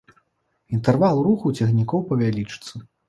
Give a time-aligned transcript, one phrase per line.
[0.77, 2.73] Інтэрвал руху цягнікоў павялічыцца.